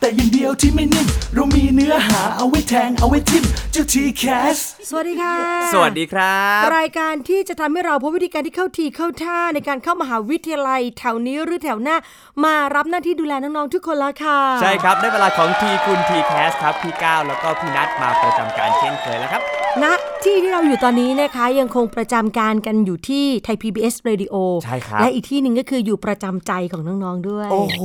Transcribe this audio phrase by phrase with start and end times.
[0.00, 4.24] แต่อย่างเดียวที่ไม่นิ่ม เรามีเนื้อหาเอาไว้แทงเอาไว้ทิมเจ้าทีแค
[4.54, 4.56] ส
[4.88, 5.36] สวัสดีค่ะ
[5.72, 11.96] สวัสดีครับ รายการที่จะทำให้เราพบวิธีการที่เข้าทีเข้าท่าในการเข้ามหาวิทยาลัยแถวนี้หรือแถวหน้า
[12.44, 19.42] มารับหน้าที่ดูแลน้องๆทุกคนละค่ะ ใช่ครับได้เวลาของทีคุณทีแคสครับพี่ก้าวแล้วก็พี่นัทมาประจำการเช่นเคยแล้วครับ
[19.84, 19.86] ณ
[20.24, 24.34] ที่ที่เราอยู่ตอนนี้นะคะยังคงประจำการกันอยู่ที่ไทย PBS Radio
[24.64, 27.80] ใช่ครับ และอีกที่หนึ่งก็คืออยู่ประจำใจของน้อง ๆ ด้วย โอ้โห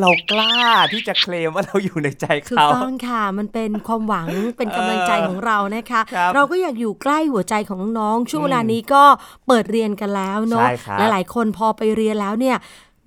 [0.00, 0.56] เรากล้า
[0.92, 9.02] ที่จะเคลมว่าเราอยู่ในใจถูกเขาต้องค่ะ มันเป็นความหวังเป็นกำลังใจของเรานะคะครับเราก็อยากอยู่ใกล้หัวใจของน้องๆช่วงเวลานี้ก็
[9.46, 12.56] เปิดเรียนกันแล้วเนาะใช่ครับหลายๆ คนพอไปเรียนแล้วเนี่ย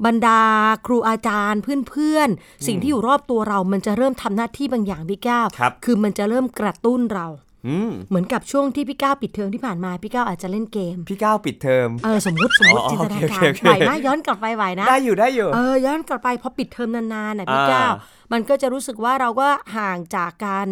[0.06, 0.42] บรรดา
[0.86, 7.49] ครูอาจารย์เพื่อนๆ สิ่งที่อยู่รอบตัวเรา มันจะเริ่มทำหน้าที่บางอย่างพี่ก้าวครับคือมันจะเริ่มกระตุ้นเราอืม
[8.10, 17.94] เหมือนกับช่วงที่พี่ก้าวปิดเทอมที่ผ่านมาพี่ก้าวอาจจะเล่นเกม พี่ก้าวปิดเทอมเออสมมติสมมติอ๋อจินตนาโอเคการโอเคไหวนะย้อนกลับไปไหวนะ ได้อยู่ได้อยู่เออย้อนกลับไปพอปิดเทอมนานๆน่ะพี่อ่าก้าว
[18.32, 20.68] มันก็จะรู้สึกว่าเราก็ห่างจากการ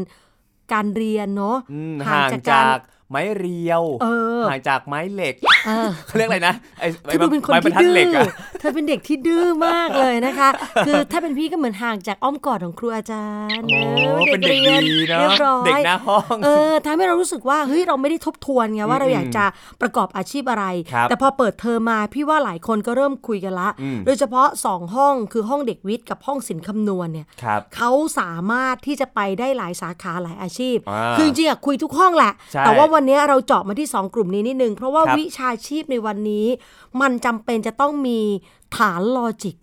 [0.73, 2.77] การเรียนเนาะอืมห่างจาก
[3.11, 4.07] ไม้เรียวเอ
[4.39, 5.35] อห่างจากไม้เหล็ก
[5.67, 8.25] เออเขาเรียกอะไรนะไอ้เธอดูเป็นคนไม้บรที่รทัดดื้เหล็กออะ
[8.59, 10.49] เธอเป็นเด็กที่ดื้อมากเลยนะคะ
[10.85, 19.45] คือถ้าเป็นพี่ก็เหมือนห่างจากอ้อมกอดของครูอาจารย์โอ้ออเป็นเด็กรียดีเนาะเรียบร้อยเด็กหน้าห้องเออทำให้เรารู้สึกว่าเฮ้ยเราไม่ได้ทบทวนไงว่าเราอืมอยากจะ
[19.81, 36.45] ประกอบอาชีพอะไรครับแต่พอเปิดเทอมมาพี่ว่าหลายคนก็เริ่มคุยกันละอืมโดยเฉพาะสองห้องคือห้องเด็กวิทย์กับห้องศิลป์คำนวณเนี่ยครับเขาสามารถที่จะไปได้หลายสาขาหลายอาชีพอ่าคือจริงๆอะคุยทุกห้องแหละใช่แต่ว่าวันนี้เราเจาะมาที่ 2 กลุ่มนี้นิดนึง เพราะว่าครับวิชาชีพในวันนี้
[37.01, 38.19] มันจำเป็นจะต้องมี
[38.75, 39.55] ฐานลอจิก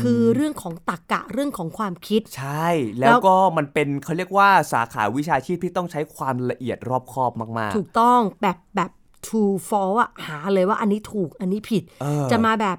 [0.00, 2.68] คือเรื่องของตรรกะเรื่องของความคิด ใช่
[3.00, 8.90] แล้วก็มันเป็นเขาเรียกว่าสาขาวิชาชีพที่ต้องใช้ความละเอียดรอบคอบมากถูกต้องแบบแบบ
[9.26, 12.78] true false อะหาเลยว่าอันนี้ถูกอันนี้ผิดเออจะมาแบบ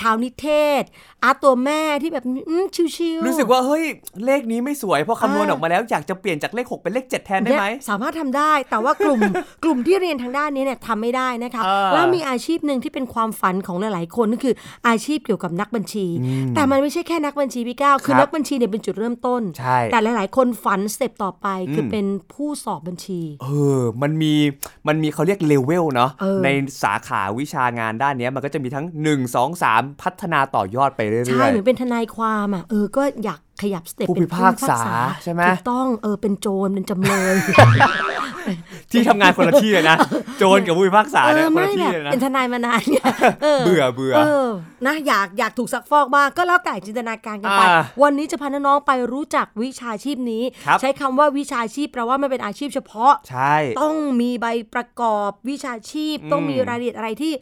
[0.00, 0.46] ชาวนิเท
[0.80, 0.82] ศ
[1.24, 2.64] อาร์ตตัวแม่ที่แบบอืม
[2.96, 3.84] ชิวๆๆรู้สึกว่าเฮ้ย
[4.26, 9.20] เลขนี้ไม่สวยพอคำนวณอ่าออกมาแล้วอยากจะเปลี่ยนจากเลข 6 เป็นเลข 7 แทนได้ไหมเนี่ยสามารถทำได้ แต่ว่ากลุ่ม
[9.64, 14.54] กลุ่มที่เรียนทางด้านนี้เนี่ยทำไม่ได้นะคะเออแล้วมีอาชีพหนึ่งที่เป็นความฝันของหลายๆ คนก็คือ
[14.88, 16.06] อาชีพเกี่ยวกับนักบัญชี
[16.54, 23.46] แต่มันไม่ใช่แค่นักบัญชีพี่ก้าวคือครับนักบัญชีเนี่ยเป็นจุดเริ่มต้นใช่แต่หลาย ๆ คนฝัน step ต่อไปคืออมเป็นผู้สอบบัญชี เอ
[23.78, 24.34] อมันมี
[24.88, 26.48] มันมีเขาเรียกเลเวลเนาะเออใน
[26.82, 34.78] สาขาวิชางานด้านเนี้ยมันก็จะมีทั้ง 1 2 3 พัฒนาต่อยอดไปเรื่ใช่อยเหมือนเป็นทนายความอะเออก็อยากขยับสเต็ปผู้เป็นพิพากษา
[35.22, 39.96] ใช่ไหมถูกต้องเออเป็นโจรเป็นจำเลยๆที่ทำงานคนละที่เลยนะ
[40.38, 43.04] โจรกับผู้พิพากษาเอเนี่ยอคนไม่ละแบที่บเลยนะเป็นทนายมานานเนี่ย
[43.42, 44.48] เออเบื่อเบื่อเออ
[44.86, 57.32] นะอยากอยากถูกซักฟอกบ้างก็แล้วแต่จินตนาการกันไปอ่าวันนี้จะพาน้องๆไปรู้จักวิชาชีพนี้ครับใช้คำว่าวิชาชีพแปลว่ามันเป็นอาชีพเฉพาะใช่ต้องมีใบประกอบวิชาชีพอืมต้องมีรายละเอียดอะไรที่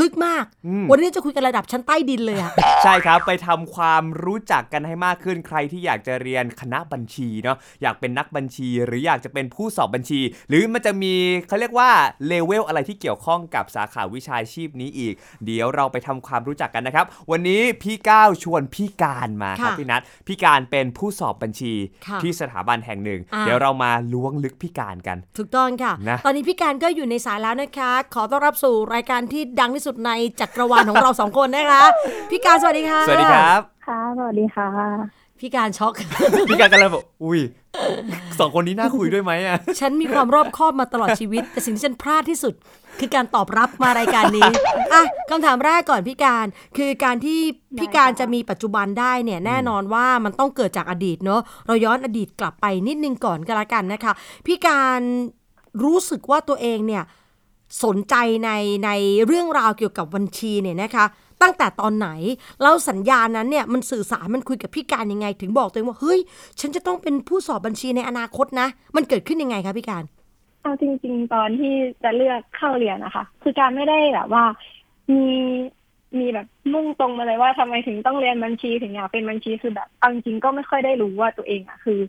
[0.00, 2.50] ลึกมากอืมวันนี้จะคุยกันระดับชั้นใต้ดินเลยอะ
[2.82, 11.14] ใช่ครับไปทำความรู้จักกันให้มากขึ้นใครที่อยากจะเรียนคณะบัญชีเนาะอยากเป็นนักบัญชี หรืออยากจะเป็นผู้สอบบัญชี หรือมันจะมี
[11.48, 11.90] เขาเรียกว่า
[12.26, 15.14] เลเวลอะไรที่เกี่ยวข้องกับสาขาวิชาชีพนี้อีก
[15.46, 21.72] เดี๋ยวเราไปทำความรู้จักกันนะครับ วันนี้พี่ก้าวชวนพี่การมาครับค่ะพี่นัทพี่การเป็นผู้สอบบัญชี
[22.06, 31.82] ค่ะที่สถาบันแห่งหนึ่งอ่าเดี๋ยวเรามาล้วงลึกพี่การกัน ถูกต้องค่ะนะตอนนี้พี่การก็อยู่ในสายแล้วนะคะ ขอต้อนรับสู่รายการที่ดังที่สุดในจักรวาลของเราสองคนนะคะ
[32.30, 34.68] พี่การสวัสดีค่ะสวัสดีครับค่ะสวัสดีค่ะ
[35.40, 35.92] พี่การช็อก
[36.48, 37.40] พี่การกำลังบอกอุ้ย
[38.38, 42.54] สองคนนี้น่าคุยด้วยไหมอะฉันมีความรอบคอบมาตลอดชีวิต แต่สิ่งที่ฉันพลาดที่สุด
[43.00, 44.50] คือการตอบรับมารายการนี้
[44.92, 46.46] อะคำถามแรกก่อนพี่การ
[46.76, 47.38] คือการที่
[47.78, 54.12] พี่การจะมีปัจจุบันได้เนี่ยแน่นอนว่ามันต้องเกิดจากอดีตเนาะเราย้อนอดีตกลับไปนิดนึงก่อนก็แล้วกันนะคะ
[54.46, 55.00] พี่การ
[55.84, 57.02] รู้สึกว่าตัวเองเนี่ย
[57.82, 58.50] สนใจใน
[58.84, 58.90] ใน
[59.26, 61.06] เรื่องราวเกี่ยวกับบัญชีเนี่ยนะคะ
[61.42, 62.08] ตั้งแต่ตอนไหน
[62.62, 66.20] แล้วสัญญานั้นเนี่ยมันสื่อสารมันคุยกับพี่การยังไง ถึงบอกตัวเองว่าเฮ้ย
[66.60, 70.04] ฉันจะต้องเป็นผู้สอบบัญชีในอนาคตนะ มันเกิดขึ้นยังไงคะพี่การ
[70.62, 74.44] เอาจริง ๆ ตอนที่จะเลือกเข้าเรียนนะคะ คือการไม่ได้แบบว่า
[75.12, 75.26] มี
[76.18, 82.00] มีแบบมุ่งตรงมาเลยว่าทำไมถึงต้องเรียนบัญชีถึงอยากเป็นบัญชีคือแบบเอาจริงก็ไม่ค่อยได้รู้ว่าตัวเองอะคือ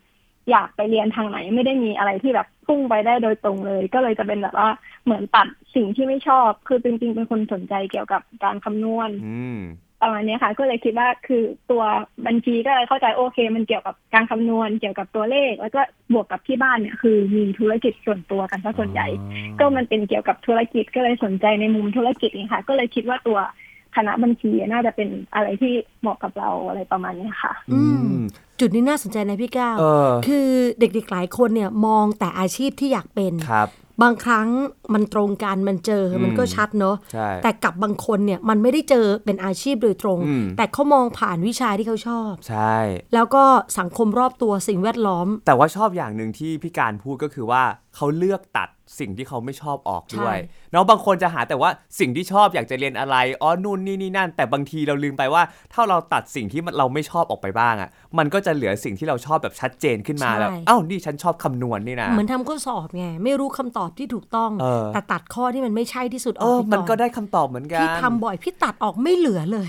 [0.51, 4.69] อยากไปเรียนทางไหนไม่ได้มีอะไรที่แบบพุ่งไปได้โดยตรงเลย ก็เลยจะเป็นแบบว่า
[5.05, 9.59] เหมือนตัดสิ่งที่ไม่ชอบ คือจริงๆเป็นคนสนใจเกี่ยวกับการคำนวณอืม
[10.01, 11.83] ประมาณเนี้ยค่ะ ก็เลยคิดว่าคือตัว
[12.27, 15.81] บัญชีก็เลยเข้าใจโอเค มันเกี่ยวกับการคำนวณเกี่ยวกับตัวเลข แล้วก็
[16.13, 19.07] บวกกับที่บ้านเนี่ยคือมีธุรกิจส่วนตัวกันซะส่วนใหญ่
[19.59, 23.39] ก็มันเป็นเกี่ยวกับธุรกิจก็เลยสนใจในมุมธุรกิจนี่ค่ะ ก็เลยคิดว่าตัว
[23.95, 28.07] คณะบัญชีน่าจะเป็นอะไรที่เหมาะกับเราอะไรประมาณเนี้ยค่ะ อืม
[28.59, 30.47] จุดนี้น่าสนใจนะพี่ก้าวเออคือ
[30.79, 33.69] เด็กๆหลายคนเนี่ยมองแต่อาชีพที่อยากเป็นครับ
[34.03, 34.47] บางครั้ง
[34.93, 42.75] มันตรงกันมันเจออมมันก็ชัดเนอะใช่แต่กับบางคนเนี่ยมันไม่ได้เจอเป็นอาชีพโดยตรงอืมแต่เขามองผ่านวิชาที่เขาชอบ ใช่
[43.13, 43.43] แล้วก็
[43.79, 47.63] สังคมรอบตัวสิ่งแวดล้อม แต่ว่าชอบอย่างหนึ่งที่พี่การพูดก็คือว่า
[47.95, 48.69] เขาเลือกตัด
[48.99, 55.43] สิ่งที่เขาไม่ชอบออกด้วยใช่เนาะบางคนจะหาแต่ว่าสิ่งที่ชอบอยากจะเรียนอะไรอ๋อนู่นนี่นี่นั่น แต่บางทีเราลืมไปว่า
[55.73, 69.67] ถ้าเราตัดสิ่งที่มันเราไม่ชอบออกไปบ้างอะ่ะ มันก็จะเหลือสิ่งที่เราชอบแบบชัดเจนขึ้นมาแบบเอ้านี่ฉันชอบคำนวณนี่นะเหมือนทำข้อสอบไงไม่รู้คำตอบที่ถูกต้องเออแต่ตัดข้อที่มันไม่ใช่ที่สุดอเออกอไปมันก่ก็อนได้คำตอบเหมือนกันพี่ทำบ่อยพี่ตัดออกไม่เหลือเลย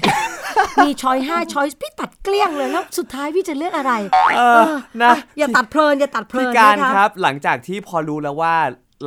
[0.82, 3.92] มีช้อยห้าช้อยพี่ตัดเกลี้ยงเลยแล้วสุดท้ายพี่จะเลือกอะไร
[4.36, 8.54] เออเออนะอะอย่าตัดเพลินอย่าตัดเพลิพี่นการนะะครับ หลังจากที่พอรู้แล้วว่า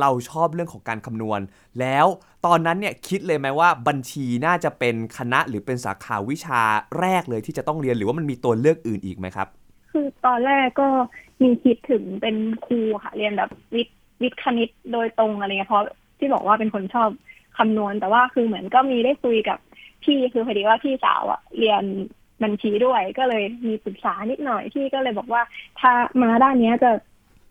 [0.00, 1.40] เราชอบเรื่องของการคำนวณ
[1.80, 2.06] แล้ว
[2.46, 6.60] ตอนนั้นเนี่ยคิดเลยไหมว่าบัญชีน่าจะเป็นคณะหรือเป็นสาขาวิชา
[7.00, 9.48] แรกเลยที่จะต้องเรียนหรือว่ามันมีตัวเลือกอื่นอีกไหมครับ
[9.90, 10.88] คือตอนแรกก็
[11.42, 15.84] มีคิดถึงเป็นครูค่ะเรียนแบบวิทย์วิทย์คณิตโดยตรงอะไรเงี้ยเพราะ
[16.18, 17.08] ที่บอกว่าเป็นคนชอบ
[17.58, 19.58] คำนวณ แต่ว่าคือเหมือนก็มีได้คุยกับ
[20.04, 21.82] พี่คือพอดีว่าพี่สาวอะเรียน
[22.42, 25.42] บัญชีด้วยก็เลยมีปรึกษานิดหน่อยพี่ก็เลยบอกว่า
[25.80, 25.92] ถ้า
[26.22, 26.90] มาด้านนี้จะ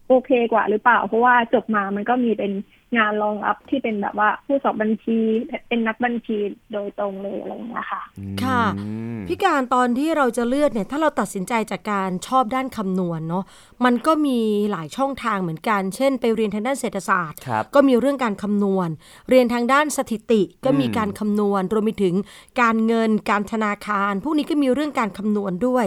[0.10, 2.52] โอเคกว่าหรือเปล่า เพราะว่าจบมามันก็มีเป็น
[2.98, 5.20] งานรองรับที่เป็นแบบว่าผู้สอบบัญชี
[5.68, 6.38] เป็นนักบัญชี
[6.74, 8.02] โดยตรงเลยอะไรอย่างเงี้ยค่ะ
[8.44, 13.44] ค่ะอืมพี่การตอนที่เราจะเลือกเนี่ย ถ้าเราตัดสินใจจากการชอบด้านคำนวณเนาะ
[13.86, 14.40] มันก็มี
[14.72, 18.90] หลายช่องทางเหมือนกัน เช่น ไปเรียนทางด้านเศรษฐศาสตร์ครับก็มีเรื่องการคำนวณ
[19.30, 22.16] เรียนทางด้านสถิติก็มีอืมการคำนวณรวมไปถึง
[22.62, 25.86] การเงินการธนาคาร พวกนี้ก็มีเรื่องการคำนวณด้วย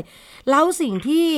[0.50, 1.28] แล้วสิ่งที่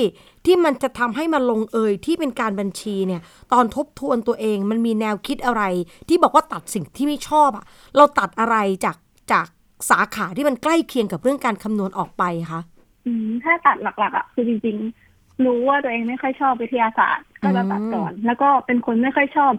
[0.47, 3.21] ที่มันจะทำให้มันลงเอยที่เป็นการบัญชีเนี่ย
[3.53, 5.63] ตอนทบทวนตัวเองมันมีแนวคิดอะไร
[6.09, 7.65] ที่บอกว่าตัดสิ่งที่ไม่ชอบอะ
[7.97, 8.97] เราตัดอะไรจาก
[9.33, 9.47] จาก
[9.91, 12.61] สาขาที่มันใกล้เคียงกับเรื่องการคำนวณออกไปคะ
[13.07, 19.53] อืมถ้าตัดหลักๆอะคือจริงๆ รู้ว่าตัวเองไม่ค่อยชอบวิทยาศาสตร์ ก็จะตัดก่อน แล้วก็เป็นคนไม่ค่อยชอบ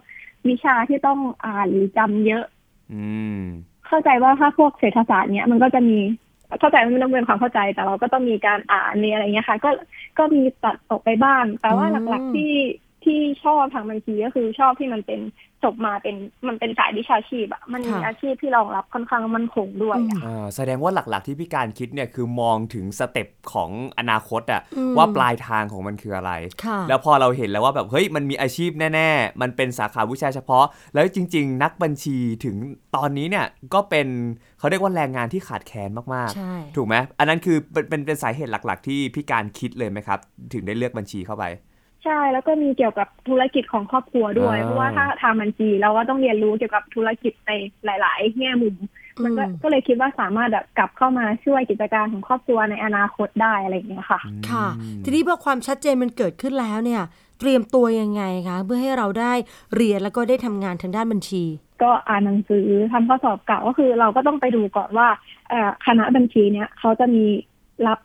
[0.48, 2.44] วิชาที่ต้องอ่านหรือจำเยอะ
[2.92, 3.04] อื
[3.40, 3.42] ม
[3.86, 5.98] เข้าใจว่าถ้าพวกเศรษฐศาสตร์เนี้ยมันก็จะมี
[6.60, 9.70] เข้าใจมันต้องเป็นความเข้าใจแต่เราก็ต้องมีการอ่านมีอะไรเงี้ยค่ะ ก็
[10.18, 12.52] ก็มีตัดออกไปบ้าง แต่ว่าหลักๆที่
[13.06, 15.20] ที่ชอบทางบัญชีก็คือชอบที่มันเป็น
[15.64, 16.16] จบมาเป็น
[16.48, 26.32] มันเป็นสายวิชาชีพอะมันมีอาชีพที่รองรับค่อนข้างมั่นคงด้วยอะอ่าแสดงว่าหลักๆที่พี่การคิดเนี่ยคือมองถึงสเต็ปของอนาคตอะอืมว่าปลายทางของมันคืออะไร
[26.64, 30.64] ค่ะแล้วพอเราเห็นแล้วว่าแบบเฮ้ยมันมีอาชีพแน่ๆ มันเป็นสาขาวิชาเฉพาะ
[30.94, 32.56] แล้วจริง ๆ นักบัญชีถึง
[32.96, 34.06] ตอนนี้เนี่ยก็เป็น
[34.58, 40.18] เขาเรียกว่าแรงงานที่ขาดแคลนมากใช่ๆถูกไหมอันนั้นคือเป็นเป็นเป็นสาเหตุหลักๆ ที่พี่การคิดเลยไหมครับ
[40.52, 41.44] ถึงได้เลือกบัญชีเข้าไป
[42.06, 47.50] ใช่ แล้วก็มีเกี่ยวกับธุรกิจของครอบครัวด้วยอ่าเพราะว่าถ้าทำบัญชีเราก็ต้องเรียนรู้เกี่ยวกับธุรกิจใน
[47.84, 48.76] หลาย ๆ แง่มุม
[49.24, 54.20] มันก็อืมก็เลยคิดว่าสามารถแบบกลับเข้ามาช่วยกิจการของครอบครัวในอนาคตได้อะไรอย่างเงี้ยค่ะ
[54.50, 57.02] ค่ะอืมทีนี้พอความชัดเจนมันเกิดขึ้นแล้วเนี่ย
[57.40, 59.32] เตรียมตัวยังไงคะเพื่อให้เราได้
[59.76, 61.44] เรียนแล้วก็ได้ทำงานทางด้านบัญชี
[61.82, 65.08] ก็อ่านหนังสือทำข้อสอบเก่าก็คือเราก็ต้องไปดูก่อนว่า
[65.48, 67.24] เอ่อคณะบัญชีเนี้ยเขาจะมี
[67.86, 67.98] รับ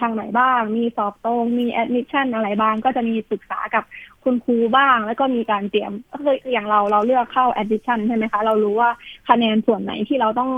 [0.00, 3.84] ทางไหนบ้าง มีสอบตรง มีแอดมิชชั่นอะไรบ้าง ก็จะมีปรึกษากับ
[4.24, 8.90] คุณครูบ้าง แล้วก็มีการเตรียมก็คืออย่างเราเราเลือกเข้าแอดมิชชั่นใช่ไหมคะ เรารู้ว่า
[9.28, 10.50] คะแนนส่วนไหนที่เราต้อง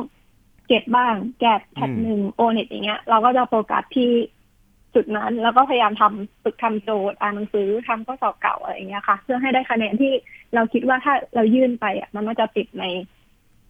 [0.69, 4.11] เก็บบ้าง แกดแพทอืมหนึ่งโอเน็ตอย่างเงี้ย เราก็จะโฟกัสที่
[4.95, 10.13] จุดนั้นแล้วก็พยายามทำฝึกทำโจทย์อ่านหนังสือทำข้อสอบเก่าอะไรอย่างเงี้ยค่ะ เพื่อให้ได้คะแนนที่
[10.55, 12.85] เราคิดว่าถ้าเรายื่นไปอะมันน่าจะติดใน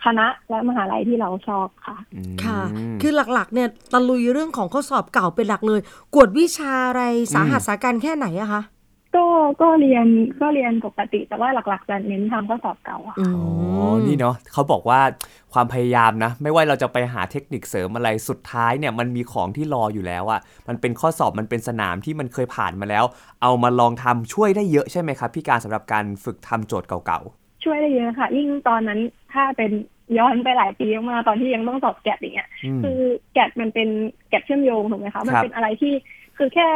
[0.04, 2.60] คณะและมหาลัยที่เราชอบค่ะอืมค่ะ
[3.00, 5.80] คือหลักๆ เนี่ยตะลุยเรื่องของข้อสอบเก่าเป็นหลักเลย
[6.14, 7.02] กวดวิชาอะไร
[7.34, 8.62] สาหัสอืมสาการแค่ไหนอะคะ
[9.16, 9.24] ก็
[9.62, 10.06] ก็เรียน
[10.40, 15.00] ก็เรียนปกติ แต่ว่าหลักๆจะเน้นทำข้อสอบเก่าอะอือ๋อมนี่เนาะเขาบอกว่า
[15.52, 23.04] ความพยายามนะ ไม่ว่าเราจะไปหาเทคนิคเสริมอะไรสุดท้ายเนี่ยมันมีของที่รออยู่แล้วอะมันเป็นข้อสอบมันเป็นสนามที่มันเคยผ่านมาแล้ว
[23.42, 27.20] เอามาลองทำช่วยได้เยอะใช่ไหมครับ พี่การสำหรับการฝึกทำโจทย์เก่า
[27.64, 29.00] ช่วยได้เยอะค่ะ ยิ่งตอนนั้น
[29.32, 29.70] ถ้าเป็น
[30.18, 32.98] ย้อนไปหลายปีมากๆตอนที่ยังต้องสอบแกดอย่างเงี้ยๆอืมคือ
[33.32, 33.88] แกดมันเป็น
[34.28, 35.92] แกดเชื่อมโยงถูกไหมคะมันครับเป็นอะไรที่
[36.38, 36.68] คือแค่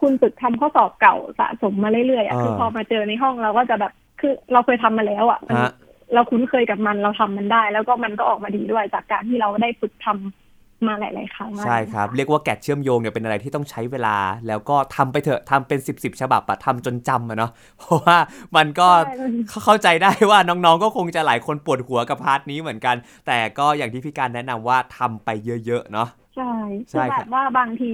[0.00, 5.72] คุณฝึกทำข้อสอบเก่าสะสมมาเรื่อยๆอะอ่าคือพอมาเจอในห้องเราก็จะแบบคือเราเคยทำมาแล้วอะมันฮะ
[6.14, 10.47] เราคุ้นเคยกับมันเราทำมันได้ แล้วก็มันก็ออกมาดีด้วยจากการที่เราได้ฝึกทำ
[10.86, 14.16] มาหลาย ๆ ครั้งใช่ครับ เรียกว่าแกะเชื่อมโยงเนี่ยเป็นอะไรที่ต้องใช้เวลา
[14.48, 18.18] แล้วก็ทำไปเถอะทำเป็น 10บสฉบับอะทำจนจำอะเนาะเพราะว่า
[18.56, 19.32] มันก็ใช่มัน
[19.64, 25.28] เข้าใจได้ว่าน้อง ๆ ก็คงจะหลายคนปวดหัวกับพาร์ทนี้เหมือนกัน แต่ก็อย่างที่พี่การแนะนำว่าทำไป
[25.66, 26.54] เยอะ ๆ เนาะใใช่
[26.90, 27.92] ใช่คือคแบรับบว่าบางที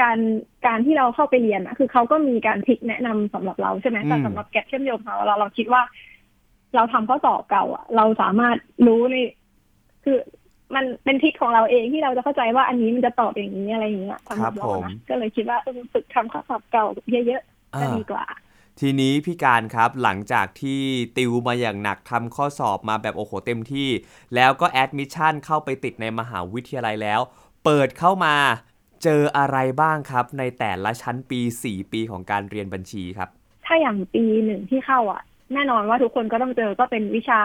[0.00, 0.18] การ
[0.66, 5.82] การที่เราเข้าไปเรียนอะคือเขาก็มีการทริกแนะนำสำหรับเราใช่ไหมแต่สำหรับแกะเชื่อมโยงของเราเราเราคิดว่า
[6.74, 9.16] เราทำข้อสอบเก่าอะเราสามารถรู้ใน
[10.04, 10.18] คือ
[10.74, 16.84] มันเป็น trick ของเราเองที่เราจะเข้าใจว่าอันนี้มันจะตอบอย่างนี้อะไรอย่างเงี้ยสำหรับเรานะก็เลยคิดว่าเออฝึกทำข้อสอบเก่า
[17.26, 18.24] เยอะๆก็อ่าดีกว่า
[18.80, 20.80] ทีนี้พี่ก้าวครับหลังจากที่
[21.16, 23.88] ติวมาอย่างหนักทำข้อสอบมาแบบโอ้โหเต็มที่
[24.34, 27.20] แล้วก็แอดมิชชั่นเข้าไปติดในมหาวิทยาลัยแล้ว
[27.64, 28.34] เปิดเข้ามา
[29.02, 33.28] เจออะไรบ้างครับ ในแต่ละชั้นปี 4 ปีของการเรียนบัญชีครับ
[33.66, 35.22] ถ้าอย่างปีหนึ่งที่เข้าอะ
[35.54, 37.40] แน่นอนว่าทุกคนก็ต้องเจอก็เป็นวิชา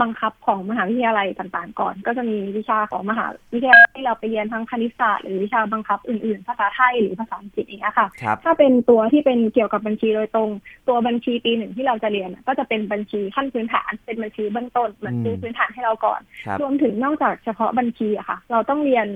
[0.00, 10.50] บังคับของมหาวิทยาลัยต่างๆ ก่อน ก็จะมีวิชาของมหาวิทยาลัยที่เราไปเรียนทั้งคณิตศาสตร์หรือวิชาบังคับอื่นๆ ภาษาไทยหรือภาษาอังกฤษอย่างเงี้ยค่ะครับถ้าเป็นตัวที่เป็นเกี่ยวกับบัญชีโดยตรง
[10.88, 19.06] ตัวบัญชีปีหนึ่งที่เราจะเรียนอะก็จะเป็นบัญชีขั้นพื้นฐาน เป็นบัญชีเบื้องต้นเหมือนอืมซื้อพื้นฐานให้เราก่อนครับรวมถึงนอกจากเฉพาะบัญชีอะค่ะ เราต้องเรียน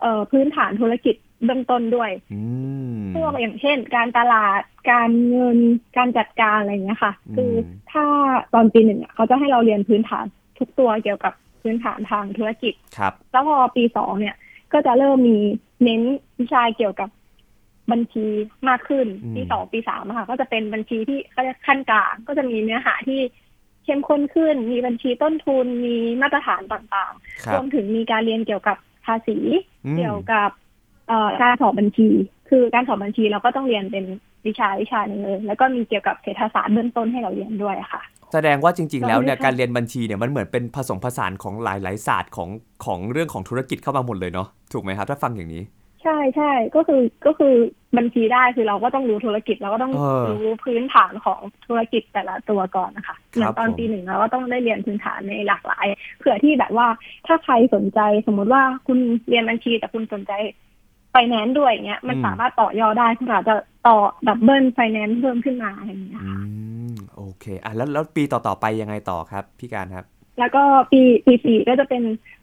[0.00, 2.40] เอ่อพื้นฐานธุรกิจ เบื้องต้นด้วยอื
[2.96, 5.58] มพวกอย่างเช่น การตลาดการเงิน
[5.96, 7.52] การจัดการอะไรอย่างเงี้ยค่ะอืมคือ
[7.92, 8.04] ถ้า
[8.54, 10.26] ตอนปีหนึ่งอะเขาจะให้เราเรียนพื้นฐาน
[10.58, 14.36] ทุกตัวเกี่ยวกับพื้นฐานทางธุรกิจครับ แล้วพอปีสองเนี่ย
[14.72, 15.38] ก็จะเริ่มมี
[15.82, 16.02] เน้น
[16.40, 17.08] วิชาเกี่ยวกับ
[17.92, 18.26] บัญชี
[18.68, 23.20] มากขึ้นอืมปีสองปีสามอะค่ะก็จะเป็นบัญชีที่เขาเรียกขั้นกลางก็จะมีเนื้อหาที่
[23.84, 27.12] เข้มข้นขึ้น มีบัญชีต้นทุนมีมาตรฐานต่าง
[27.44, 28.76] คๆรรับวมถึงมีการเรียนเกี่ยวกับ
[29.06, 29.38] ภาษี
[29.86, 30.65] อืมเกี่ยวกับเอ่อ
[31.42, 32.08] การสอบบัญชี
[32.50, 34.04] คือการสอบบัญชีเราก็ต้องเรียนเป็น
[34.46, 42.48] วิชาวิชาหนึ่งเลยแล้วก็มีเกี่ยวกับเศรษฐศาสตร์เบื้องต้นให้เราเรียนด้วยอะค่ะ แสดงว่าจริง ๆ แล้วเนี่ยเราไม่ได้การเรียนบัญชีเนี่ยมันเหมือนเป็นผสมผสานของหลายๆศาสตร์ของ
[42.84, 45.62] ของเรื่องของธุรกิจเข้ามาหมดเลยเนาะถูกไหมครับถ้าฟังอย่างนี้
[46.02, 47.54] ใช่ใช่ก็คือก็คือ
[47.98, 55.86] บัญชีได้คือเราก็ต้องรู้ธุรกิจเราก็ต้องเออรู้พื้นฐานของธุรกิจแต่ละตัวก่อนนะคะเหมือนตอนผมปีหนึ่งเราก็ต้องได้เรียนพื้นฐานในหลากหลาย
[56.18, 56.86] เผื่อที่แบบว่า
[57.26, 58.98] ถ้าใครสนใจสมมุติว่าคุณ
[59.28, 60.32] เรียนบัญชีแต่คุณสนใจ
[61.18, 63.54] ไฟแนนซ์ด้วยอย่างเงี้ยมันอืมสามารถต่อยอดได้คุณอาจจะ
[63.86, 63.96] ต่อ
[64.26, 66.28] double finance เพิ่มขึ้นมาอะไรอย่างเงี้ยอื
[66.90, 70.06] มโอเคอะแล้วแล้วปีต่อๆไปยังไงต่อครับ พี่ก้าวครับ
[70.38, 72.02] แล้วก็ปีปีสี่ก็จะเป็น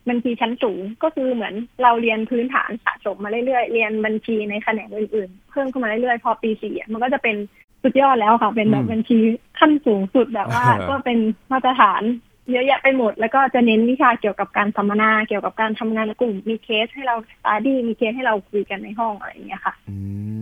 [0.10, 1.53] บัญชีชั้นสูงก็คือเหมือน
[1.84, 7.36] เราเรียนพื้นฐานสะสมมาเรื่อยๆ เรียนบัญชีในแขนงอื่นๆ เพิ่มขึ้นมาเรื่อยๆ พอปีสี่อะมันก็จะเป็น
[7.84, 9.18] สุดยอดแล้วค่ะ เป็นแบอืบมบัญชี
[9.60, 11.18] ขั้นสูงสุดแบบว่าเออก็เป็น
[11.51, 12.03] มาตรฐาน
[12.51, 19.95] เยอะแยะไปหมด แล้วก็จะเน้นวิชาเกี่ยวกับการสัมมนา เกี่ยวกับการทำงานกลุ่ม มีเคสให้เราสตาดี้มีเคสให้เราคุยกันในห้องอะไรอย่างเงี้ยค่ะอื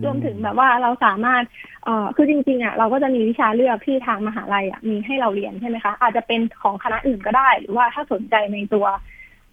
[0.04, 1.42] รวมถึงแบบว่าเราสามารถ
[1.84, 8.86] เอ่อคือจริงๆอะเราก็จะมีวิชาเลือกที่ทางมหาลัยอะมีให้เราเรียนใช่ไหมคะ อาจจะเป็นของคณะอื่นก็ได้ หรือว่าถ้าสนใจในตัว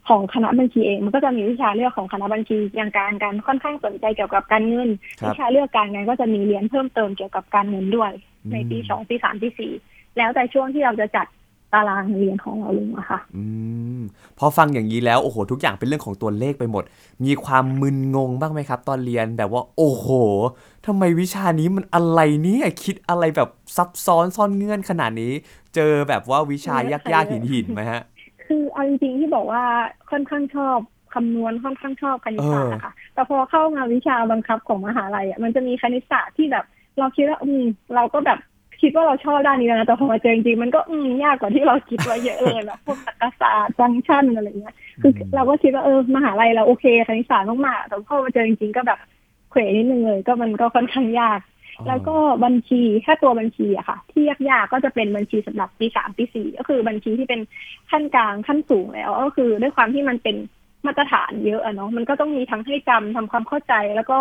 [0.09, 4.89] ของคณะบัญชีเอง มันก็จะมีวิชาเลือกของคณะบัญชีอย่างการการค่อนข้างสนใจเกี่ยวกับการเงิน
[5.19, 8.11] ครับวิชาเลือกการงานก็จะมีเรียนเพิ่มเติมเกี่ยวกับการเงินด้วย
[8.53, 9.73] ในปีสองปีสามปีสี่
[10.17, 11.27] แล้วแต่ช่วงที่เราจะจัด
[11.73, 13.43] ตารางเรียนของเราลงอะค่ะอื
[13.97, 13.99] ม
[14.37, 16.83] พอฟังอย่างนี้แล้วโอ้โหทุกอย่างเป็นเรื่องของตัวเลขไปหมด
[17.25, 20.07] มีความมึนงงบ้างไหมครับ ตอนเรียนแบบว่า โอ้โห
[20.85, 25.31] ทำไมวิชานี้มันอะไรเนี่ยคิดอะไรแบบซับซ้อนซ่อนเงื่อนขนาดนี้
[25.75, 27.99] เจอแบบว่าวิชายากๆหินหินๆไหมฮะ
[28.45, 29.63] คือเอาจริงๆที่บอกว่า
[30.11, 30.79] ค่อนข้างชอบ
[31.13, 36.65] คำนวณค่อนข้างชอบคณิตศาสตร์อะค่ะแต่พอเข้ามาวิชาบังคับของมหาลัยอะมันจะมีคณิตศาสตร์ที่แบบ
[36.99, 37.63] เราคิดว่าอืม
[37.95, 38.39] เราก็แบบ
[38.81, 48.99] คิดว่าเราชอบด้านนี้แล้วนะแต่พอมาเจอจริงๆมันก็อืมยากกว่าที่เราคิดไว้เยอะเลยแบบพวกตรรกศาสตร์ฟังก์ชันอะไรเงี้ยคือเราก็คิดว่าเออมหาลัยเราโอเคคณิตศาสตร์มากๆแต่พอมาเจอจริงๆก็แบบ
[49.49, 51.39] เขวนิดนึงเลยก็มันก็ค่อนข้างยาก
[51.87, 57.41] แล้วก็บัญชีถ้าตัวบัญชีอะค่ะ ที่ยากๆก็จะเป็นบัญชีสำหรับปีสามปีสี่ก็คือบัญชีที่เป็น
[57.91, 60.35] ขั้นกลางขั้นสูงแล้ว ก็คือด้วยความที่มันเป็น
[60.85, 64.17] มาตรฐานเยอะอะเนาะมันก็ต้องมีทั้งให้จำทำความเข้าใจแล้วก็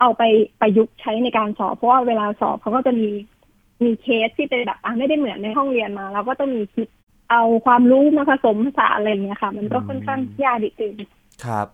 [0.00, 0.22] เอาไป
[0.60, 3.08] ประยุกต์ใช้ในการสอบ เพราะว่าเวลาสอบเขาก็จะมี
[3.86, 6.88] มีเคสที่เป็นแบบอะไม่ได้เหมือนในห้องเรียนมา เราก็ต้องมีคิด
[7.30, 10.94] เอาความรู้มาผสมผสานอะไรอย่างเงี้ยค่ะ มันก็ค่อนข้างยากดิดนึง
[11.44, 11.66] ครับ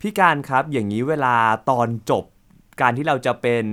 [0.00, 1.34] พี่การครับอย่างนี้เวลา
[1.70, 2.24] ตอนจบ
[2.80, 3.64] การที่เราจะเป็น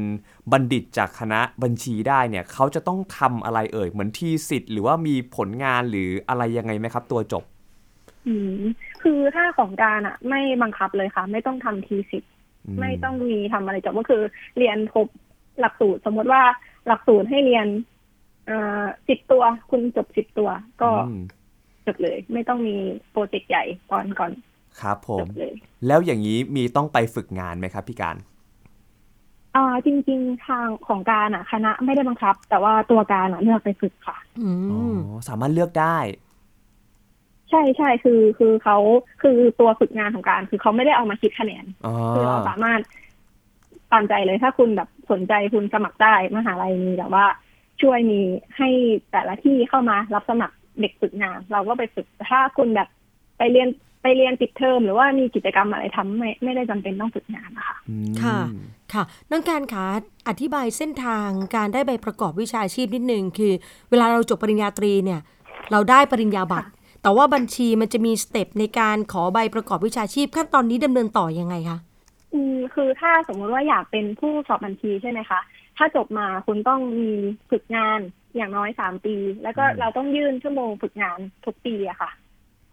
[0.51, 7.43] บัณฑิตจากคณะบัญชีได้เนี่ย เขาจะต้องทำอะไรเอ่ย เหมือนทีสิทธิ์หรือว่ามีผลงานหรืออะไรยังไงไหมครับ ตัวจบ
[8.27, 8.61] อืม
[9.03, 12.27] คือถ้าของการอะ ไม่บังคับเลยค่ะ ไม่ต้องทำทีสิทม
[12.79, 14.21] ไม่ต้องมีทำอะไรจบก็คือ
[14.57, 15.07] เรียนครบ
[15.59, 16.41] หลักสูตรสมมติว่า
[16.87, 17.67] หลักสูตรให้เรียน
[18.45, 20.49] เอ่อสิบตัวคุณจบสิบตัว
[20.81, 21.15] ก็อืม
[21.85, 22.75] จบเลย ไม่ต้องมี
[23.11, 24.31] โปรเจกต์ใหญ่ตอนก่อน
[24.81, 25.53] ครับผจมบเลย
[25.87, 28.17] แล้วอย่างนี้มีต้องไปฝึกงานไหมครับพี่การ
[29.55, 35.97] อ่าจริง ๆ ทางของการอะ คณะไม่ได้บังคับ แต่ว่าตัวการอะเลือกไปฝึกค่ะอือ๋มอสามารถเลือกได้
[37.49, 38.75] ใช่ใช่คือคือเขา
[39.21, 42.81] คือตัวฝึกงานของการ คือเขาไม่ได้เอามาคิดคะแนนอ๋อคือเราสามารถ
[43.91, 47.25] ตามใจเลยถ้าคุณแบบ สนใจคุณสมัครได้มหาลัยมีแบบว่า
[47.81, 48.19] ช่วยมี
[48.57, 48.69] ให้
[49.11, 52.87] แต่ละที่เข้ามารับสมัครเด็กฝึกงาน เราก็ไปฝึกแต่ถ้าคุณแบบ
[53.37, 53.67] ไปเรียน
[54.01, 58.39] ไปเรียนปิดเทอมหรือว่ามีกิจกรรมอะไรทำไม่ไม่ได้จำเป็นต้องฝึกงานนะคะอืมค่ะ
[58.93, 59.85] ค่ะน้องการคะ
[60.27, 63.53] อธิบายเส้นทางการได้ใบประกอบวิชาชีพนิดนึงคือ
[63.89, 65.19] เวลาเราจบปริญญาตรีเนี่ย
[65.71, 66.69] เราได้ปริญญาบัตร
[67.01, 71.79] แต่ว่าบัญชีมันจะมีสเต็ปในการขอใบประกอบวิชาชีพขั้นตอนนี้ดำเนินต่อยังไงคะ
[72.33, 75.39] อืมคือถ้าสมมุติว่าอยากเป็นผู้สอบบัญชีใช่ไหมคะ
[75.77, 77.09] ถ้าจบมาคุณต้องมี
[77.51, 77.99] ฝึกงาน
[78.35, 82.11] อย่างน้อยสามปี แล้วก็อืมเราต้องยื่นชั่วโมงฝึกงานทุกปีอะค่ะ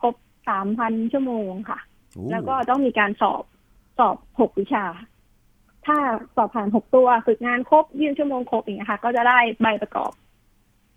[0.01, 0.15] ครบ
[0.49, 1.79] สามพันชั่วโมงค่ะ
[2.15, 3.43] โอ้แล้วก็ต้องมีการสอบ
[3.99, 4.85] สอบหกวิชา
[5.87, 5.97] ถ้า
[6.37, 10.13] สอบผ่านหกตัวฝึกงานครบยื่นชั่วโมงครบอย่างเงี้ยค่ะ ก็จะได้ใบประกอบ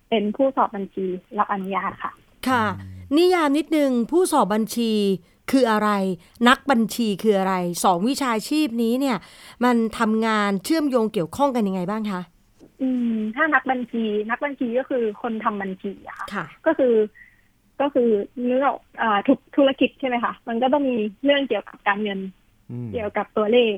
[0.10, 1.06] เป็นผู้สอบบัญชี
[1.38, 2.12] รับอนุญาตค่ะ
[2.50, 2.66] ค่ะ
[3.18, 4.92] นิยามนิดนึงผู้สอบบัญชี
[5.52, 5.90] คืออะไร
[6.50, 9.18] นักบัญชีคืออะไรสองวิชาชีพนี้เนี่ย
[9.64, 12.22] มันทำงานเชื่อมโยงเกี่ยวข้องกันยังไงบ้างคะ
[12.82, 16.94] อืม ถ้านักบัญชีนักบัญชีก็คือคนทำบัญชีอะค่ะค่ะ ก็คือ
[17.82, 18.10] ก็คือ
[18.44, 22.20] เนื้ออกอ่าธุธุรกิจใช่ไหมคะมันก็ต้องมีเรื่องเกี่ยวกับการเงิน
[22.72, 23.74] อืมเกี่ยวกับตัวเลข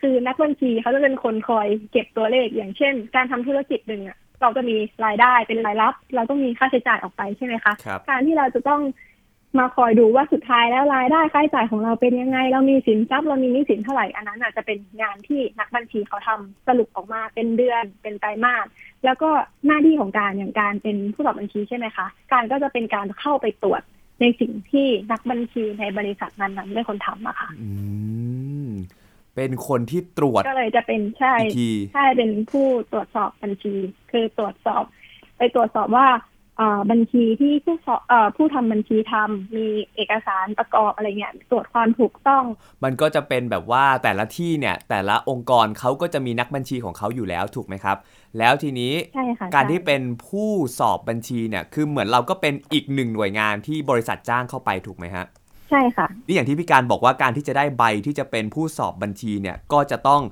[0.00, 8.80] คือนักบัญชีเขาจะเป็นคนคอยเก็บตัวเลขอย่างเช่น การทำธุรกิจหนึ่งอะเราจะมีรายได้เป็นรายรับ เราต้องมีค่าใช้จ่ายออกไปใช่ไหมคะครับการที่เราจะต้อง
[9.58, 18.66] มาคอยดูว่าสุดท้ายแล้วรายได้ค่าใช้จ่ายของเราเป็นยังไง เรามีสินทรัพย์เรามีหนี้สินเท่าไหร่อันนั้นอาจจะเป็นงานที่นักบัญชีเขาทำสรุปออกมาเป็นเดือนเป็นไตรมาส
[19.04, 19.30] แล้วก็
[19.66, 23.82] หน้าที่ของการอย่างการเป็นผู้สอบบัญชีใช่ไหมคะการก็จะเป็นการเข้าไปตรวจ
[24.20, 27.68] ในสิ่งที่นักบัญชีในบริษัทนั้นๆเป็นคนทำอะค่ะอื
[28.68, 28.70] ม
[29.34, 33.74] เป็นคนที่ตรวจก็เลยจะเป็นใช่อีกทีใช่เป็นผู้ตรวจสอบบัญชี
[34.10, 34.84] คือตรวจสอบ
[35.36, 36.20] ไปตรวจสอบว่าอ่า
[36.90, 42.44] บัญชีที่ผู้สอบเอ่อผู้ทำบัญชีทำมีเอกสารประกอบอะไรเงี้ยตรวจความถูกต้อง
[42.84, 47.96] มันก็จะเป็นแบบว่าแต่ละที่เนี่ยแต่ละองค์กรเขาก็จะมีนักบัญชีของเขาอยู่แล้วถูกไหมครับ
[48.38, 55.26] แล้วทีนี้ใช่ค่ะการใช่ที่เป็นผู้สอบบัญชีเนี่ยคือเหมือนเราก็เป็นอีกหนึ่งหน่วยงานที่บริษัทจ้างเข้าไปถูกไหมฮะ
[55.70, 60.22] ใช่ค่ะนี่อย่างที่พี่การบอกว่าการที่จะได้ใบที่จะเป็นผู้สอบบัญชีเนี่ยก็จะต้อง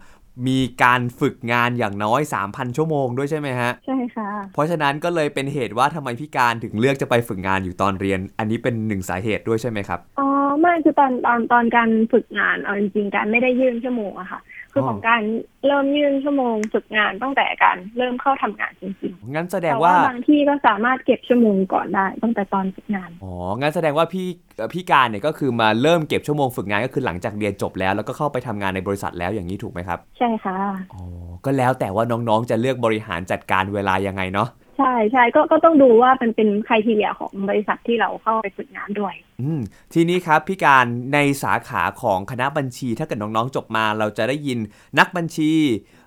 [0.48, 10.28] มีการฝึกงานอย่างน้อย 3,000 ชั่วโมงด้วยใช่ไหมฮะ ใช่ค่ะ เพราะฉะนั้นก็เลยเป็นเหตุว่าทำไมพี่การถึงเลือกจะไปฝึกงานอยู่ตอนเรียน อันนี้เป็นหนึ่งสาเหตุด้วยใช่ไหมครับ อ๋อ
[10.60, 14.40] ไม่คือตอนตอนตอนการฝึกงานเอาจริงๆการไม่ได้ยื่นชั่วโมงอะค่ะ
[14.72, 15.22] คือออของการ
[15.66, 30.58] เริ่มยื่นชั่วโมงฝึกงานตั้งแต่การเริ่มเข้าทำงานจริงงั้นแสๆดงแต่ว่าว่าบางที่ก็สามารถเก็บชั่วโมงก่อนได้ตั้งแต่ตอนฝึกงานอ๋องั้นแสดงว่าพี่เอ่อพี่การเนี่ยก็คือมาเริ่มเก็บชั่วโมงฝึกงานก็คือหลังจากเรียนจบแล้ว แล้วก็เข้าไปทำงานในบริษัทแล้วอย่างนี้ถูกไหมครับ ใช่ค่ะ
[30.94, 31.02] อ๋อ
[31.44, 39.60] ก็แล้วแต่ว่าน้องๆจะเลือกบริหารจัดการเวลายังไงเนาะ ใช่ใช่ก็ก็ต้องดูว่ามันเป็นใครทีเรียของบริษัทที่เราเข้าไปฝึกงานด้วย อืม
[39.92, 44.58] ทีนี้ครับพี่การในสาขาของคณะบัญชีถ้าเกิดน้องๆจบมาเราจะได้ยิน
[44.98, 45.50] นักบัญชี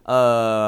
[0.07, 0.21] เอ่
[0.59, 0.63] อ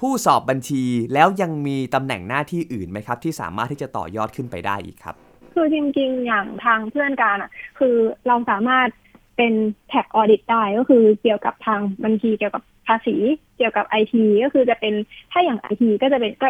[0.00, 0.82] ผู้สอบบัญชี
[1.14, 5.14] แล้วยังมีตำแหน่งหน้าที่อื่นไหมครับ ที่สามารถที่จะต่อยอดขึ้นไปได้อีกครับ
[5.54, 7.94] คือจริงๆ อย่างทางเพื่อนการอะ คือ
[8.26, 8.88] เราสามารถ
[9.36, 9.52] เป็น
[9.88, 13.16] แท็กออดิตได้ก็คือเกี่ยวกับทางบัญชีเกี่ยวกับภาษี
[13.56, 14.94] เกี่ยวกับไอทีก็คือจะเป็น
[15.32, 16.48] ถ้าอย่างไอทีก็จะเป็นก็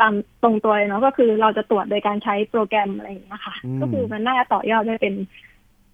[0.00, 5.14] ตามตรงตัวเลยเนาะก็คือเราจะตรวจโดยการใช้โปรแกรมอะไรอย่างเงี้ยค่ะอืมก็คือมันน่าจะต่อยอดได้เป็น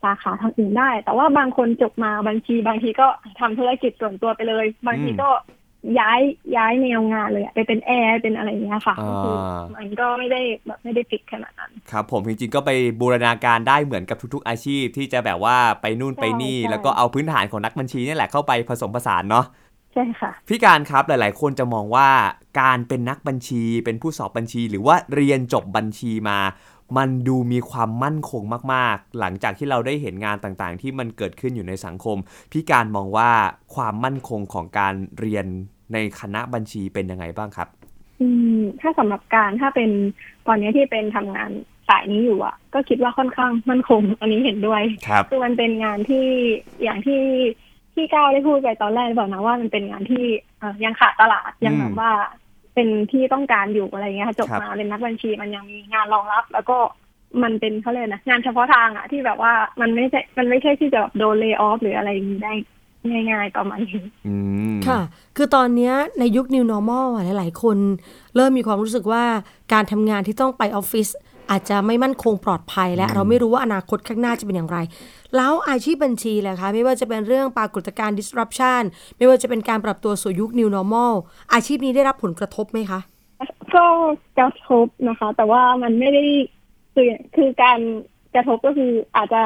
[0.02, 3.06] สาขาทางอื่นได้ แต่ว่าบางคนจบมาบัญชีบางทีก็
[3.40, 5.30] ทำธุรกิจส่วนตัวไปเลย บางทีก็
[5.98, 6.20] ย้าย
[6.56, 9.36] ย้ายแนวงานเลยอะไปเป็นแอร์เป็นอะไรอย่างเงี้ยค่ะก็คือ
[9.76, 19.46] มันก็ไม่ได้แบบไม่ได้ฟิกขนาดนั้นครับ ผมจริงๆก็ไปบูรณาการได้เหมือนกับทุก ๆ อาชีพที่จะแบบว่าไปนู่นไปนี่ใช่แล้วก็เอาพื้นฐานของนักบัญชีนี่แหละเข้าไปผสมผสานเนาะ
[19.94, 22.08] ใช่ค่ะ พี่การครับหลาย ๆ คนจะมองว่า
[22.60, 26.38] การเป็นนักบัญชีเป็นผู้สอบบัญชี หรือว่าเรียนจบบัญชีมา
[26.96, 32.16] มันดูมีความมั่นคงมาก ๆ หลังจากที่เราได้เห็นงานต่าง ๆ ที่มันเกิดขึ้นอยู่ในสังคม
[32.52, 33.30] พี่การมองว่า
[33.74, 35.46] ความมั่นคงของการเรียน
[35.92, 37.68] ในคณะบัญชีเป็นยังไงบ้างครับ
[38.20, 38.26] อื
[38.58, 39.90] ม ถ้าสำหรับการถ้าเป็น
[40.46, 41.50] ตอนนี้ที่เป็นทำงาน
[41.88, 46.26] สายนี้อยู่อะ ก็คิดว่าค่อนข้างมั่นคงอันนี้เห็นด้วยครับคือมันเป็นงานที่
[46.82, 47.20] อย่างที่
[47.94, 50.24] ที่ก้าวได้พูดไปตอนแรกบอกนะว่ามันเป็นงานที่
[50.58, 52.10] เอ่อยังขาดตลาดยังแบบว่า
[52.74, 56.78] เป็นที่ต้องการอยู่อะไรเงี้ยค่ะจบครับมาเป็นนักบัญชีมันยังมีงานรองรับ แล้วก็
[57.42, 62.52] มันเป็นเขาเลยกนะงานเฉพาะทางอะที่แบบว่ามันไม่ใช่มันไม่ใช่ที่จะแบบโดนเล y off หรืออะไรอย่างนี้ได้
[63.30, 64.34] ง่ายๆประมาณนี้อื
[64.74, 65.00] มค่ะ
[65.36, 67.76] คือตอนเนี้ยในยุค New Normal อะหลายๆ คน
[68.36, 69.24] เริ่มมีความรู้สึกว่า
[69.72, 71.08] การทำงานที่ต้องไปออฟฟิศ
[71.50, 74.78] อาจจะไม่มั่นคงปลอดภัย และอืมเราไม่รู้ว่าอนาคตข้างหน้าจะเป็นอย่างไร
[75.36, 78.82] แล้วอาชีพบัญชีแหละคะไม่ว่าจะเป็นเรื่องปรากฏการณ์ disruption
[79.16, 81.12] ไม่ว่าจะเป็นการปรับตัวสู่ยุค New Normal
[81.54, 83.00] อาชีพนี้ได้รับผลกระทบไหมคะ
[83.74, 83.84] ก็
[84.38, 86.24] กระทบนะคะ แต่ว่ามันไม่ได้
[86.94, 87.80] คือคือการ
[88.34, 89.42] กระทบก็คืออาจจะ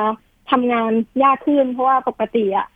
[0.51, 0.91] ทำงาน
[1.23, 2.67] ยากขึ้น เพราะว่าปกติอะ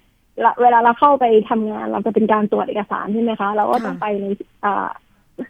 [0.45, 4.27] ละเวลาเราเข้าไปทำงานเราจะเป็นการตรวจเอกสารใช่ไหมคะ เราก็ต้องค่ะไปใน
[4.64, 4.88] อ่า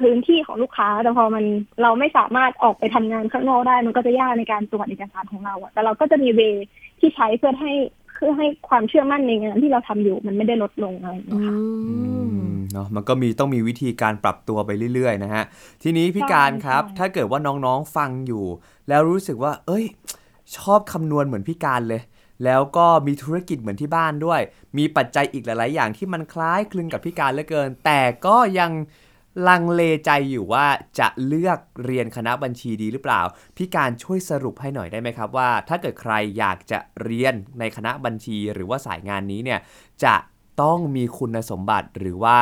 [0.01, 1.45] พื้นที่ของลูกค้า แต่พอมัน
[1.83, 6.41] เราไม่สามารถออกไปทำงานข้างนอกได้ มันก็จะยากในการตรวจเอกสารของเราอะแต่เราก็จะมีเว
[7.01, 7.73] ที่ใช้เพื่อให้
[8.15, 11.97] เพื่อให้ความเชื่อมั่นในงานที่เราทำอยู่มันไม่ได้ลดลงอะไรอย่างเงี้ยค่ะอื
[12.37, 15.45] มเนาะมันก็มีต้องมีวิธีการปรับตัวไปเรื่อยๆนะฮะ
[15.83, 18.45] ทีนี้พี่การครับใช่ถ้าเกิดว่าน้องๆฟังอยู่
[18.89, 19.85] แล้วรู้สึกว่า เอ้ย
[20.57, 22.03] ชอบคำนวณเหมือนพี่การเลย
[22.45, 24.41] แล้วก็มีธุรกิจเหมือนที่บ้านด้วย
[24.79, 28.71] มีปัจจัยอีกหลาย ๆ อย่างที่มันคล้ายคลึงกับพี่การเหลือเกิน แต่ก็ยัง
[29.49, 30.67] ลังเลใจอยู่ว่า
[30.99, 33.21] จะเลือกเรียนคณะบัญชีดีหรือเปล่า
[33.57, 39.61] พี่การช่วยสรุปให้หน่อยได้ไหมครับว่า ถ้าเกิดใครอยากจะเรียนในคณะบัญชีหรือว่าสายงานนี้เนี่ย
[40.05, 40.15] จะ
[40.63, 42.39] ต้องมีคุณสมบัติหรือว่า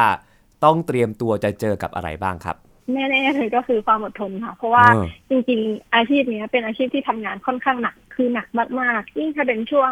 [0.64, 2.56] ต้องเตรียมตัวจะเจอกับอะไรบ้างครับ
[2.92, 8.48] แน่ๆเลยก็คือความอดทนค่ะ เพราะว่าเออจริงๆ อาชีพเนี้ยเป็นอาชีพที่ทำงานค่อนข้างหนักคือหนัก
[8.80, 9.90] มากๆยิ่งถ้าเป็นช่วง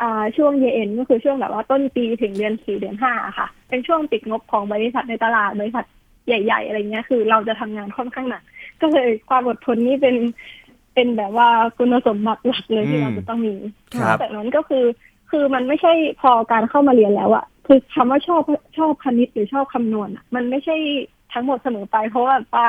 [0.00, 5.84] อ่าช่วงเย็นก็คือช่วงแบบว่าต้นปีถึงเดือนสี่เดือนห้าค่ะ เป็นช่วงปิดงบของบริษัทในตลาดบริษัท
[6.30, 8.42] ใหญ่ ๆ อะไรเงี้ย คือเราจะทำงานค่อนข้างหนัก
[8.80, 10.16] ก็เลยความอดทนนี่เป็น
[10.94, 13.54] เป็นแบบว่าคุณสมบัติหลักเลยที่เราจะต้องมี
[13.94, 14.84] ครับจากนั้นก็คือ
[15.30, 18.42] คือมันไม่ใช่พอการเข้ามาเรียนแล้วอะคือคำว่าชอบ
[18.78, 20.76] ชอบคณิตหรือชอบคำนวณอะมันไม่ใช่
[21.32, 22.66] ทั้งหมดเสมอไป เพราะว่าว่า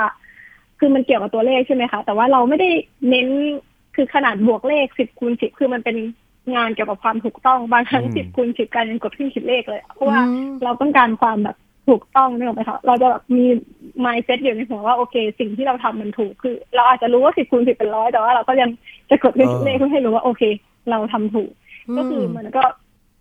[0.79, 2.69] คือมันเกี่ยวกับตัวเลขใช่ไหมคะ แต่ว่าเราไม่ได้
[3.09, 3.27] เน้น
[3.95, 5.97] คือขนาดบวกเลขสิบคูณสิบคือมันเป็น
[6.55, 13.45] งานเกี่ยวกับความถูกต้องบางครั้งอืมสิบคูณสิบการยังกดขึ้นคิดเลขเลยอะเพราะว่าอืมเราต้องการความแบบ ถูกต้องนึกออกไหมคะเราจะแบบมี
[14.05, 18.69] mindset อยู่ในหัวว่าโอเค สิ่งที่เราทำมันถูกคือ เราอาจจะรู้ว่าสิบคูณสิบเป็นร้อยแต่ว่าเราก็ยัง
[19.09, 20.43] จะกดขึ้นคิดเลขเพื่อให้รู้ว่าโอเค
[20.89, 21.51] เราทำถูก
[21.97, 22.63] ก็คือมันก็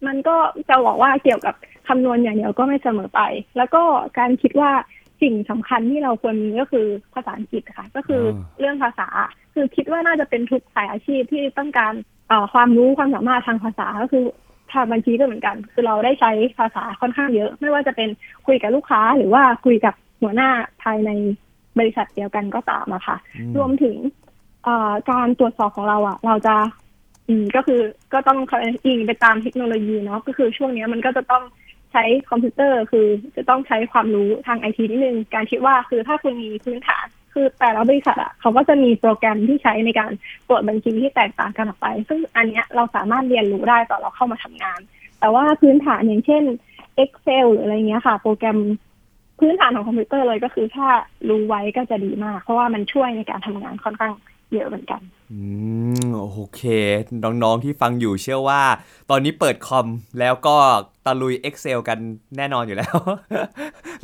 [0.06, 0.36] มันก็
[0.68, 1.54] จะบอกว่าเกี่ยวกับ
[1.88, 3.20] คำนวณอย่างเดียวก็ไม่เสมอไป
[3.56, 3.82] แล้วก็
[4.18, 4.70] การคิดว่า
[5.22, 9.08] สิ่งสำคัญที่เราควรมีก็คือภาษาอังกฤษค่ะ ก็คือออเรื่องภาษา
[9.54, 11.92] คือคิดว่าน่าจะเป็นทุกสายอาชีพที่ต้องการ
[12.28, 14.24] เอ่อความรู้ความสามารถทางภาษาก็คือ
[14.72, 18.08] ทางบัญชีก็เหมือนกัน คือเราได้ใช้ภาษาค่อนข้างเยอะ ไม่ว่าจะเป็น
[18.46, 20.50] คุยกับลูกค้า หรือว่าคุยกับหัวหน้า
[20.82, 21.10] ภายใน
[21.78, 23.96] บริษัทเดียวกันก็ตามอะค่ะอืมรวมถึง
[24.64, 26.56] เอ่อการตรวจสอบของเราอะเราจะ
[27.28, 27.80] อืมก็คือ
[28.12, 28.38] ก็ต้อง
[28.86, 31.42] อิงไปตามเทคโนโลยีเนาะก็คือช่วงเนี้ยมันก็จะต้อง
[31.92, 33.06] ใช้คอมพิวเตอร์คือ
[33.36, 37.06] จะต้องใช้ความรู้ทางไอทีนิดนึง การคิดว่าคือถ้าคุณมีพื้นฐาน
[37.40, 40.10] คือแต่ละบริษัทอะเขาก็จะมีโปรแกรมที่ใช้ในการ
[40.48, 44.80] ตรวจบัญชีที่แตกต่างกันออกไป ซึ่งอันเนี้ยเราสามารถเรียนรู้ได้ตอนเราเข้ามาทำงาน
[45.20, 46.42] แต่ว่าพื้นฐานอย่างเช่น
[47.02, 48.58] Excel หรืออะไรเงี้ยค่ะ โปรแกรม
[49.40, 50.88] พื้นฐานของคอมพิวเตอร์เลยก็คือถ้า
[51.28, 54.12] รู้ไว้ก็จะดีมาก เพราะว่ามันช่วยในการทำงานค่อนข้าง
[54.52, 55.00] เยอะเหมือนกัน
[55.32, 55.40] อื
[56.04, 56.62] มโอเค
[57.24, 58.62] น้องๆที่ฟังอยู่เชื่อว่า
[59.10, 59.86] ตอนนี้เปิดคอม
[60.20, 60.56] แล้วก็
[61.06, 61.98] ตะลุย Excel กัน
[62.36, 62.96] แน่นอนอยู่แล้ว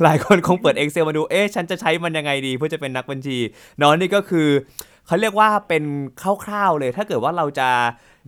[0.03, 3.37] หลายคนคงเปิด Excel มาดูเอ๊ะฉันจะใช้มันยังไงดี เพื่อจะเป็นนักบัญชี
[3.81, 4.47] น้องนี่ก็คือ
[5.07, 5.83] เขาเรียกว่าเป็น
[6.43, 7.69] คร่าวๆเลย ถ้าเกิดว่าเราจะ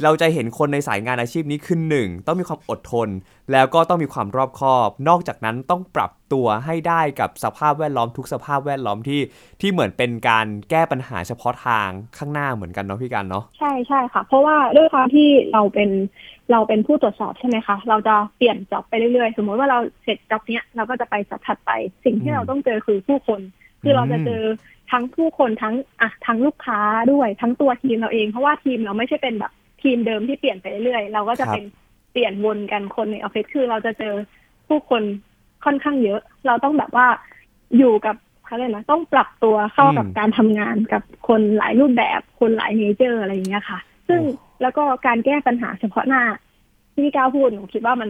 [0.04, 3.10] เราจะเห็นคนในสายงานอาชีพนี้ขึ้นหนึ่งต้องมีความอดทน
[3.52, 9.22] แล้วก็ต้องมีความรอบคอบ นอกจากนั้นต้องปรับตัวให้ได้กับสภาพแวดล้อมทุกสภาพแวดล้อมที่
[9.62, 15.90] ที่เหมือนเป็นการแก้ปัญหาเฉพาะทางข้างหน้าเหมือนกันเนาะพี่กันเนาะใช่ใช่ค่ะ เพราะว่าด้วยความที่เราเป็น
[16.52, 21.72] เราเป็นผู้ตรวจสอบใช่ไหมคะ เราจะเปลี่ยนจ็อบไปเรื่อยๆ สมมติว่าเราเสร็จจ็อบเนี้ยเราก็จะไปจ็อบถัดไป
[22.06, 23.42] สิ่งที่เราต้องเจอคือผู้คน
[23.84, 24.42] คือเราจะเจอ
[24.92, 26.80] ทั้งผู้คนทั้งอะทั้งลูกค้า
[27.12, 31.64] ด้วยทั้งตัวทีมเราเอง เพราะว่าทีมเราไม่ใช่เป็นแบบทีมเดิมที่เปลี่ยนไปเรื่อยๆเราก็จะเป็น
[32.12, 34.14] เปลี่ยนวนกันคนในออฟฟิศคือเราจะเจอ
[34.68, 35.04] ผู้คน
[35.66, 37.08] ค่อนข้างเยอะ เราต้องแบบว่า
[37.78, 46.24] อยู่กับเขาเรียกนะต้องปรับตัวเข้ากับอืมการทำงานกับคนหลายรูปแบบคนหลายเนเจอร์อะไรอย่างเงี้ยค่ะ ซึ่งโอ้แล้วก็การแก้ปัญหาเฉพาะหน้า
[46.94, 48.10] ที่พี่ก้าวพูดหนูคิดว่ามัน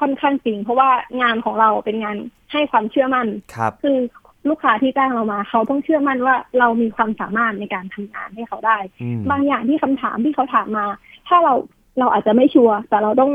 [0.00, 0.90] ค่อนข้างจริง เพราะว่า
[1.22, 2.16] งานของเราเป็นงาน
[2.52, 3.98] ให้ความเชื่อมั่นครับคือ
[4.48, 10.86] ลูกค้าที่จ้างเรามา เขาต้องเชื่อมั่นว่าเรามีความสามารถในการทำงานให้เขาได้อืมบางอย่างที่คำถามที่เขาถามมา
[11.28, 11.54] ถ้าเรา
[11.98, 13.32] เราอาจจะไม่ชัวร์แต่เราต้อง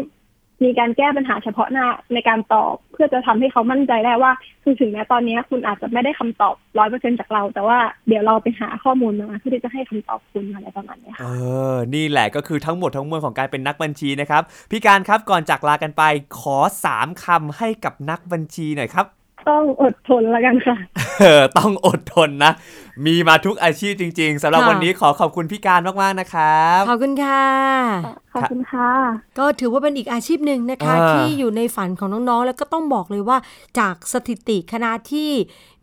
[0.64, 4.32] มีการแก้ปัญหาเฉพาะหน้าในการตอบ เพื่อจะทำให้เขามั่นใจได้ว่า
[4.64, 11.30] คือถึงแม้ตอนนี้คุณอาจจะไม่ได้คำตอบร้อยเปอร์เซ็นจากเรา แต่ว่าเดี๋ยวเราไปหาข้อมูลมาเพื่อที่จะให้คำตอบคุณอะไรประมาณเนี้ยเอค่ะ
[11.74, 14.42] อนี่แหละก็คือทั้งหมดทั้งมวลของการเป็นนักบัญชีนะครับ
[14.72, 16.04] พี่การครับก่อนจากลากันไป
[16.40, 16.58] ขอ
[16.92, 19.06] 3คำให้กับนักบัญชีหน่อยครับ
[19.50, 20.76] ต้องอดทนแล้วกันค่ะ
[21.22, 22.52] เออต้องอดทนนะ
[23.06, 27.46] มีมาทุกอาชีพจริง ๆสำหรับค่ะวันนี้ขอขอบคุณพี่การมากๆนะครับขอบคุณค่ะ
[28.34, 28.90] ขอบคุณค่ะ
[29.40, 33.38] ก็ถือว่าเป็นอีกอาชีพหนึ่งนะคะอ่าที่อยู่ในฝันของน้องๆ แล้วก็ต้องบอกเลยว่า
[33.80, 35.30] จากสถิติคณะที่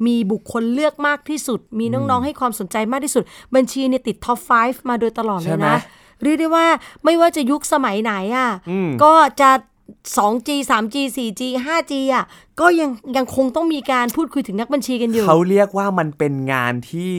[0.07, 5.79] มีบุคคลเลือกมากที่สุด มีน้องๆ ให้ความสนใจมากที่สุด บัญชีเนี่ยติดท็อป 5 มาโดยตลอดเลใช่ยไหมนะ
[6.23, 6.67] เรียกได้ว่า
[7.05, 9.51] ไม่ว่าจะยุคสมัยไหนอะอืมก็จะ
[10.17, 12.25] 2G 3G 4G 5G อะ
[12.61, 17.15] ก็ยังยังคงต้องมีการพูดคุยถึงนักบัญชีกันอยู่ เขาเรียกว่ามันเป็นงานที่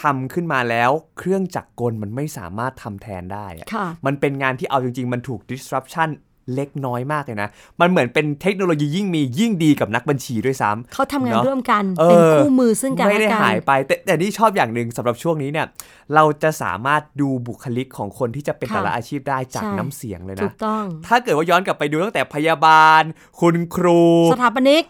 [0.00, 6.08] ทำขึ้นมาแล้ว เครื่องจักรกลมันไม่สามารถทำแทนได้อะค่ะมันเป็นงานที่เอาจริง ๆ มันถูก disruption
[6.54, 7.48] เล็กน้อยมากเลยนะ
[7.80, 15.66] มันเหมือนเป็นเทคโนโลยียิ่งมียิ่งดีกับนักบัญชีด้วยซ้ำเขาทำงานเนอะร่วมกันเออเป็นคู่มือซึ่งกันไม่และได้กันหายไป แต่แต่นี่ชอบอย่างหนึ่งสำหรับช่วงนี้เนี่ย
[16.14, 23.02] เราจะสามารถดูบุคลิกของคนที่จะเป็นค่ะแต่ละอาชีพได้จากใช่น้ำเสียงเลยถูนะกต้อง ถ้าเกิดว่าย้อนกลับไปดูตั้งแต่พยาบาล
[23.40, 24.84] คุณครู สถาปนิก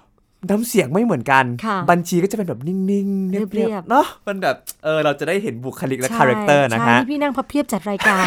[0.51, 8.27] น้ำเสียงไม่เหมือนกันค่ะบัญชีก็จะเป็นแบบนิ่งๆ เรีเรียยบบๆ เนาะมันแบบ เออ เราจะได้เห็นบุคลิกและใช่คาแรคเตอร์นะใช่ฮะที่พี่นั่งพับเพียบจัดรายการ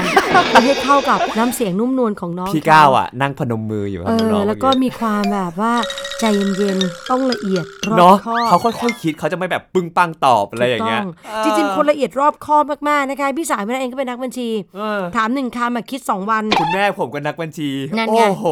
[0.49, 5.73] เพื่อให้เข้ากับน้ำเสียงนุ่มนวลของน้อง พี่เขก้าวอะ นั่งพนมมืออยู่คเอรับน้อองๆแล้วก็เมื่อมีความแบบว่า
[6.19, 6.25] ใจ
[6.58, 11.13] เย็นๆ ต้องละเอียดรอบเนาะคอบเขาค่อยๆคิดเขาจะไม่แบบปึ้งปังตอบอะไรอย่างเงี้ยถูก
[11.45, 18.45] ต้องจริงๆ คนละเอียดรอบคอบมากๆ นะคะ พี่สายแม่เองก็เป็นนักบัญชีเออถามหนึ่งคำอะคิด 2 วัน คุณแม่ผมก็นักบัญชีนั่นไงโอ้โห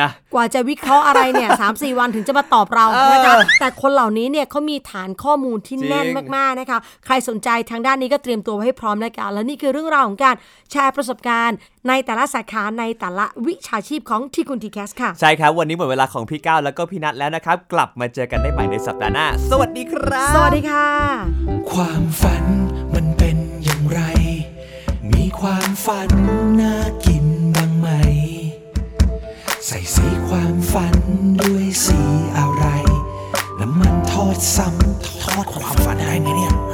[0.00, 10.34] นะกว่าจะวิเคราะห์อะไรเนี่ยสามสี่วันถึงจะมาตอบเราเออนะคะแต่คนเหล่านี้เนี่ยเขามีฐานข้อมูลที่จริงแน่นมากๆนะคะ ใครสนใจทางด้านนี้ก็เตรียมตัวไว้ให้พร้อมแล้วกันและนี่คือเรื่องราวของการ
[10.70, 11.56] แชร์ประสบการณ์
[11.88, 20.88] ในแต่ละสาขาในแต่ละวิชาชีพของที่คุณทีแคสค่ะ ใช่ครับ วันนี้หมดเวลาของพี่ก้าวแล้วก็พี่นัทแล้วนะครับ กลับมาเจอกันได้ใหม่ในสัปดาห์หน้า สวัสดีครับ สวัสดีค่ะ
[21.72, 22.44] ความฝัน
[22.94, 24.00] มันเป็นอย่างไร
[25.12, 26.08] มีความฝัน
[26.60, 26.74] น่า
[27.06, 27.23] กินบ้างไหม
[29.68, 30.96] ใส่สีความฝัน
[31.40, 32.00] ด้วยสี
[32.36, 32.64] อะไร
[33.60, 36.73] น้ำมันทอดซ้ำทอดความฝันได้ไงเนี่ย